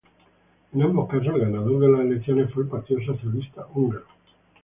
[0.73, 4.07] En ambos casos el ganador de las elecciones fue el Partido Socialista Húngaro.